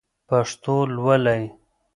پښتو 0.29 0.75
لولئ! 0.95 1.43